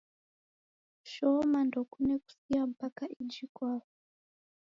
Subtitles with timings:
[0.99, 3.97] Kushoma ndokune kusia mpaka iji kwafwa.